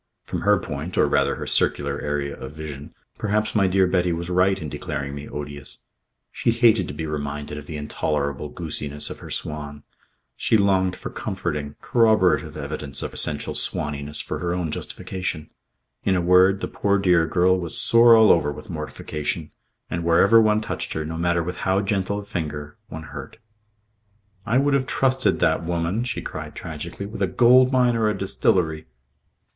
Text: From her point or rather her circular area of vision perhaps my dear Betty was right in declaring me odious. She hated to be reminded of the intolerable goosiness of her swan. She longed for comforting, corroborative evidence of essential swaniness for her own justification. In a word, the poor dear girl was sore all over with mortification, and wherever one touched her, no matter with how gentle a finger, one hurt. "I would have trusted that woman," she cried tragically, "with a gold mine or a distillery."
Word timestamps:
From 0.23 0.41
her 0.41 0.57
point 0.57 0.97
or 0.97 1.05
rather 1.05 1.35
her 1.35 1.45
circular 1.45 1.99
area 2.01 2.35
of 2.35 2.53
vision 2.53 2.95
perhaps 3.19 3.53
my 3.53 3.67
dear 3.67 3.85
Betty 3.85 4.11
was 4.11 4.31
right 4.31 4.59
in 4.59 4.67
declaring 4.67 5.13
me 5.13 5.29
odious. 5.29 5.83
She 6.31 6.49
hated 6.49 6.87
to 6.87 6.93
be 6.95 7.05
reminded 7.05 7.59
of 7.59 7.67
the 7.67 7.77
intolerable 7.77 8.49
goosiness 8.49 9.11
of 9.11 9.19
her 9.19 9.29
swan. 9.29 9.83
She 10.35 10.57
longed 10.57 10.95
for 10.95 11.11
comforting, 11.11 11.75
corroborative 11.81 12.57
evidence 12.57 13.03
of 13.03 13.13
essential 13.13 13.53
swaniness 13.53 14.19
for 14.19 14.39
her 14.39 14.55
own 14.55 14.71
justification. 14.71 15.51
In 16.03 16.15
a 16.15 16.19
word, 16.19 16.61
the 16.61 16.67
poor 16.67 16.97
dear 16.97 17.27
girl 17.27 17.59
was 17.59 17.77
sore 17.79 18.15
all 18.15 18.31
over 18.31 18.51
with 18.51 18.71
mortification, 18.71 19.51
and 19.87 20.03
wherever 20.03 20.41
one 20.41 20.61
touched 20.61 20.93
her, 20.93 21.05
no 21.05 21.15
matter 21.15 21.43
with 21.43 21.57
how 21.57 21.79
gentle 21.79 22.17
a 22.17 22.23
finger, 22.23 22.75
one 22.89 23.03
hurt. 23.03 23.37
"I 24.47 24.57
would 24.57 24.73
have 24.73 24.87
trusted 24.87 25.39
that 25.41 25.63
woman," 25.63 26.03
she 26.05 26.23
cried 26.23 26.55
tragically, 26.55 27.05
"with 27.05 27.21
a 27.21 27.27
gold 27.27 27.71
mine 27.71 27.95
or 27.95 28.09
a 28.09 28.17
distillery." 28.17 28.87